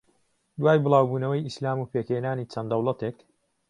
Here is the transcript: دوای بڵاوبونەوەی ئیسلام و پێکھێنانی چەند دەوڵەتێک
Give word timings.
دوای 0.59 0.77
بڵاوبونەوەی 0.85 1.45
ئیسلام 1.47 1.77
و 1.79 1.89
پێکھێنانی 1.93 2.49
چەند 2.51 2.67
دەوڵەتێک 2.71 3.17